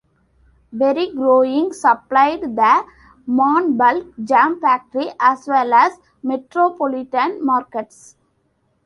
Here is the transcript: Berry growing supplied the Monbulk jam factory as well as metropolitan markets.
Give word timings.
Berry 0.73 1.13
growing 1.13 1.73
supplied 1.73 2.41
the 2.55 2.85
Monbulk 3.27 4.11
jam 4.25 4.59
factory 4.59 5.09
as 5.19 5.47
well 5.47 5.71
as 5.75 5.93
metropolitan 6.23 7.45
markets. 7.45 8.15